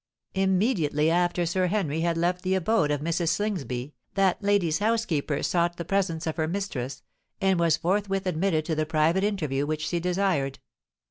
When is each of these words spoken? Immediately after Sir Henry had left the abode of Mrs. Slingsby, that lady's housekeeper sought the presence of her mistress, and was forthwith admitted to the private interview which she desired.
Immediately 0.33 1.11
after 1.11 1.45
Sir 1.45 1.67
Henry 1.67 2.01
had 2.01 2.17
left 2.17 2.41
the 2.41 2.55
abode 2.55 2.89
of 2.89 3.01
Mrs. 3.01 3.29
Slingsby, 3.29 3.93
that 4.15 4.41
lady's 4.41 4.79
housekeeper 4.79 5.43
sought 5.43 5.77
the 5.77 5.85
presence 5.85 6.25
of 6.25 6.37
her 6.37 6.47
mistress, 6.47 7.03
and 7.39 7.59
was 7.59 7.77
forthwith 7.77 8.25
admitted 8.25 8.65
to 8.65 8.73
the 8.73 8.87
private 8.87 9.23
interview 9.23 9.67
which 9.67 9.85
she 9.85 9.99
desired. 9.99 10.57